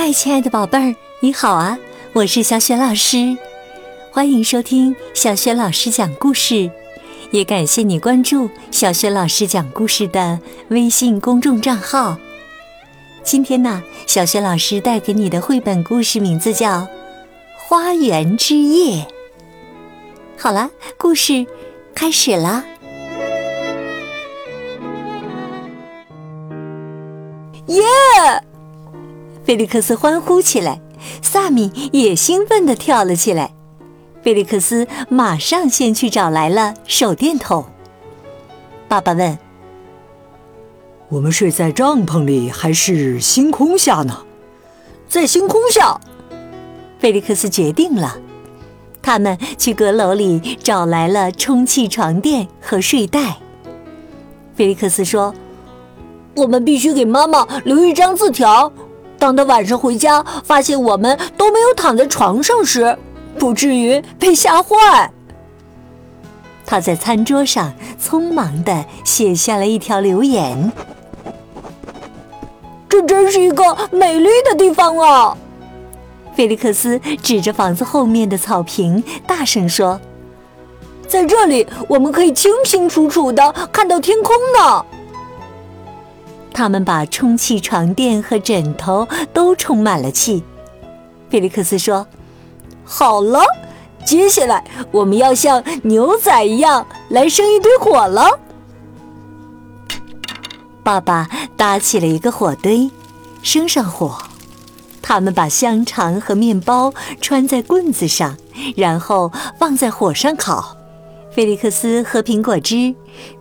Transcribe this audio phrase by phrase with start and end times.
[0.00, 1.76] 嗨，亲爱的宝贝儿，你好啊！
[2.12, 3.36] 我是小雪老师，
[4.12, 6.70] 欢迎收听小雪老师讲故事，
[7.32, 10.38] 也感谢你关注小雪老师讲故事的
[10.68, 12.16] 微信公众账号。
[13.24, 16.82] 今天呢，小雪老师带给你的绘本故事名字叫
[17.56, 19.04] 《花园之夜》。
[20.38, 21.44] 好了，故事
[21.92, 22.64] 开始啦！
[27.66, 27.82] 耶！
[29.48, 30.78] 菲利克斯欢呼起来，
[31.22, 33.54] 萨米也兴奋地跳了起来。
[34.22, 37.64] 菲利克斯马上先去找来了手电筒。
[38.88, 39.38] 爸爸问
[41.08, 44.18] ：“我们睡在帐篷里还是星空下呢？”
[45.08, 45.98] 在星空下。
[46.98, 48.18] 菲利克斯决定了。
[49.00, 53.38] 他们去阁楼里找来了充气床垫和睡袋。
[54.54, 55.34] 菲利克斯说
[56.36, 58.70] ：“我们必须给妈妈留一张字条。”
[59.18, 62.96] 当他晚上回家发现我们都没有躺在床上时，
[63.38, 65.10] 不至于被吓坏。
[66.64, 70.70] 他在餐桌上匆忙的写下了一条留言
[72.88, 75.36] ：“这真是一个美丽的地方啊！”
[76.36, 80.00] 菲利克斯指着房子后面的草坪，大声说
[81.08, 84.84] ：“在这里，我们可以清清楚楚的看到天空呢。”
[86.58, 90.42] 他们把充气床垫和枕头都充满了气。
[91.30, 92.04] 菲利克斯说
[92.82, 93.38] ：“好了，
[94.04, 98.40] 接下来我们要像牛仔一样来生一堆火了。”
[100.82, 102.90] 爸爸搭起了一个火堆，
[103.40, 104.18] 生上火。
[105.00, 108.36] 他们把香肠和面包穿在棍子上，
[108.74, 110.76] 然后放在火上烤。
[111.30, 112.96] 菲利克斯喝苹果汁，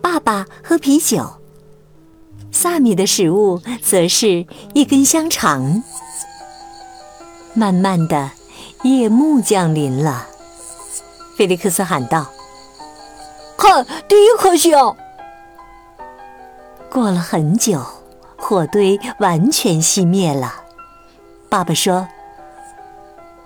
[0.00, 1.41] 爸爸喝啤酒。
[2.52, 5.82] 萨米的食物则是一根香肠。
[7.54, 8.30] 慢慢的，
[8.82, 10.28] 夜幕降临了。
[11.36, 12.26] 菲利克斯喊道
[13.56, 14.72] ：“看，第一颗星！”
[16.90, 17.82] 过了很久，
[18.36, 20.54] 火堆完全熄灭了。
[21.48, 22.06] 爸爸说：“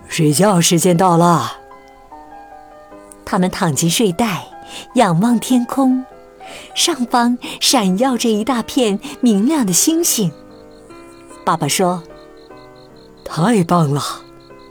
[0.08, 1.58] 睡觉时间到了。”
[3.24, 4.46] 他们躺进睡袋，
[4.94, 6.04] 仰望天空。
[6.74, 10.30] 上方闪耀着一大片明亮的星星。
[11.44, 12.02] 爸爸说
[13.24, 14.02] ：“太棒了，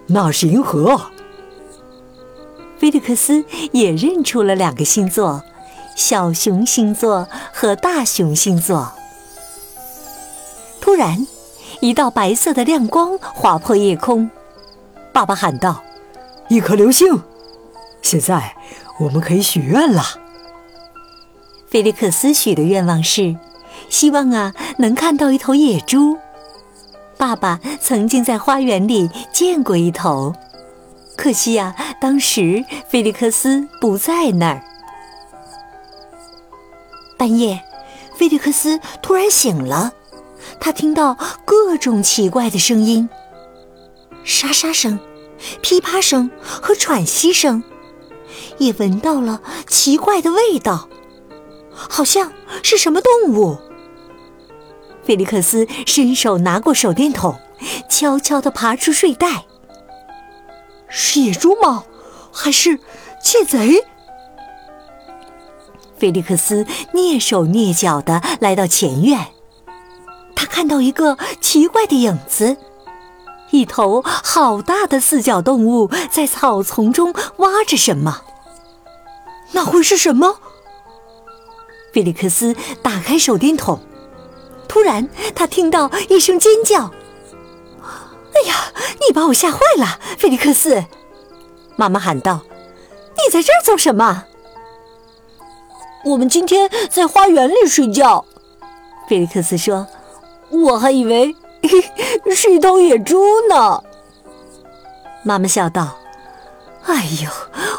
[0.08, 1.00] 那是银河。”
[2.78, 5.42] 菲利克斯也认出了两个星座：
[5.96, 8.92] 小熊星座和大熊星座。
[10.82, 11.26] 突然，
[11.80, 14.30] 一道白色的亮光划破夜空。
[15.14, 15.82] 爸爸喊道
[16.50, 17.22] ：“一颗流星！
[18.02, 18.56] 现在
[19.00, 20.04] 我们可以许愿了。”
[21.76, 23.36] 菲利克斯许的愿望是，
[23.90, 26.18] 希望啊能看到一头野猪。
[27.18, 30.34] 爸爸曾经在花园里见过一头，
[31.18, 34.64] 可惜呀，当时菲利克斯不在那儿。
[37.18, 37.62] 半夜，
[38.16, 39.92] 菲利克斯突然醒了，
[40.62, 43.10] 他听到各种奇怪的声音：
[44.24, 44.98] 沙沙声、
[45.62, 47.62] 噼啪声和喘息声，
[48.60, 50.88] 也闻到了奇怪的味道。
[51.76, 52.32] 好像
[52.64, 53.58] 是什么动物。
[55.04, 57.40] 菲利克斯伸手拿过手电筒，
[57.90, 59.46] 悄悄地爬出睡袋。
[60.88, 61.84] 是野猪吗？
[62.32, 62.80] 还是
[63.22, 63.84] 窃贼？
[65.98, 69.28] 菲利克斯蹑手蹑脚地来到前院，
[70.36, 72.58] 他看到一个奇怪的影子，
[73.52, 78.22] 一头好大的四脚动物在草丛中挖着什么。
[79.52, 80.40] 那会是什么？
[81.96, 83.80] 菲利克斯打开手电筒，
[84.68, 86.92] 突然他听到一声尖叫
[88.36, 88.74] ：“哎呀，
[89.08, 90.84] 你把我吓坏了，菲利克斯！”
[91.78, 92.42] 妈妈喊道
[93.16, 94.26] ：“你在这儿做什么？”
[96.04, 98.26] 我们今天在花园里睡觉。”
[99.08, 99.88] 菲利克斯说
[100.52, 101.34] ，“我还以为
[102.36, 103.82] 是一头野猪呢。”
[105.24, 105.98] 妈妈笑道
[106.88, 107.30] ：“哎呦，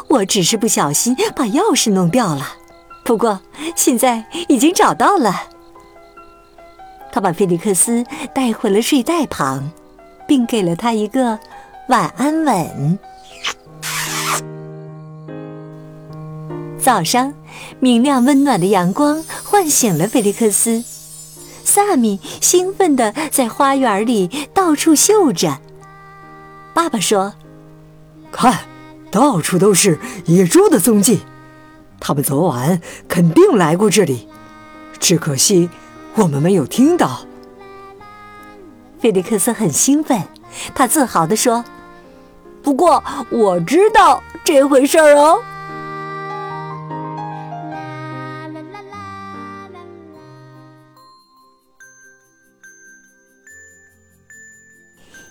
[0.07, 2.53] 我只是不小心把钥匙弄掉了。”
[3.07, 3.39] 不过
[3.73, 5.33] 现在已经找到了。
[7.09, 8.05] 他把菲利克斯
[8.35, 9.71] 带回了睡袋旁，
[10.27, 11.39] 并给了他一个
[11.87, 12.99] 晚安吻。
[16.77, 17.33] 早上，
[17.79, 20.83] 明亮温暖的阳光唤醒了菲利克斯。
[21.63, 25.59] 萨米兴奋地在花园里到处嗅着。
[26.73, 27.35] 爸爸说
[28.33, 28.65] ：“看，
[29.09, 31.21] 到处都是野猪的踪迹。”
[31.99, 34.27] 他们昨晚肯定来过这里，
[34.99, 35.69] 只可惜
[36.15, 37.25] 我们没有听到。
[38.99, 40.27] 菲利克斯很兴奋，
[40.73, 41.63] 他自豪地说
[42.63, 45.41] ：“不过我知道这回事儿哦。”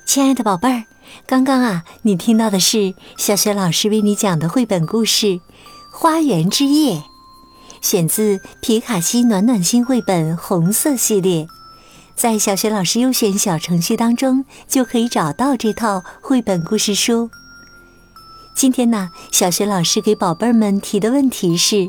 [0.06, 0.84] 亲爱的宝贝儿，
[1.26, 5.26] 刚刚啊，你听到的是小雪老师为你讲的绘本故事
[5.98, 6.96] 《花园之夜》，
[7.80, 11.48] 选自皮卡西暖暖心绘本红色系列，
[12.14, 17.30] 在小雪老师优选小程序当中就可以找到这套绘本故事书。
[18.54, 21.88] 今天呢，小雪老师给宝贝儿们提的问题是：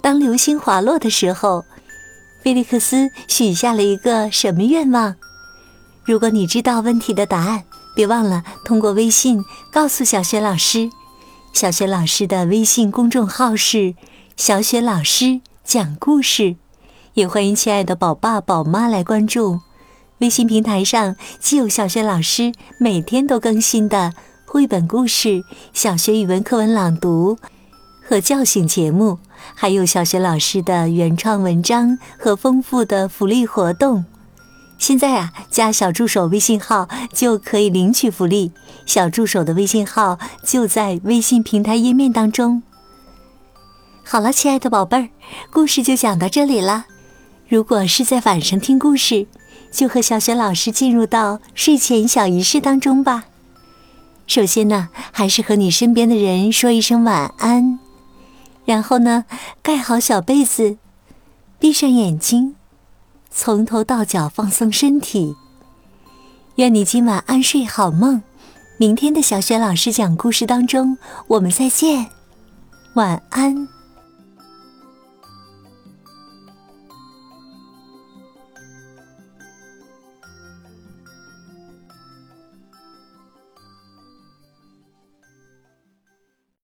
[0.00, 1.64] 当流星滑落的时候，
[2.44, 5.16] 菲利克斯许下了一个什么愿望？
[6.04, 7.64] 如果你知道问题的答案，
[7.96, 10.88] 别忘了通过微信告诉小雪老师。
[11.52, 13.94] 小雪老师的微信公众号是
[14.36, 16.56] “小雪老师讲故事”，
[17.14, 19.60] 也欢迎亲爱的宝爸宝妈来关注。
[20.18, 24.12] 微信平台上既有小雪老师每天都更新的
[24.46, 27.38] 绘本故事、小学语文课文朗读
[28.02, 29.18] 和叫醒节目，
[29.54, 34.04] 还有小雪老师的原创文章和丰富的福利活动。
[34.82, 38.50] 现在啊，加小助手微信号就可以领取福利。
[38.84, 42.64] 小助手的微信号就在微信平台页面当中。
[44.02, 45.08] 好了，亲爱的宝贝儿，
[45.52, 46.86] 故事就讲到这里了。
[47.48, 49.28] 如果是在晚上听故事，
[49.70, 53.26] 就和小雪老师进入到睡前小仪式当中吧。
[54.26, 57.78] 首先呢，还是和你身边的人说一声晚安，
[58.64, 59.26] 然后呢，
[59.62, 60.76] 盖好小被子，
[61.60, 62.56] 闭上眼睛。
[63.34, 65.34] 从头到脚放松身体，
[66.56, 68.22] 愿你今晚安睡好梦。
[68.76, 72.08] 明天的小雪老师讲故事当中，我们再见，
[72.94, 73.66] 晚安。